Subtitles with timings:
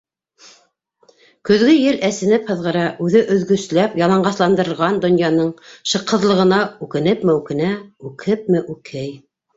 [1.49, 5.53] Көҙгө ел әсенеп һыҙғыра, үҙе өҙгөсләп яланғасландырған донъяның
[5.93, 7.73] шыҡһыҙлығына үкенепме үкенә,
[8.11, 9.15] үкһепме үкһей...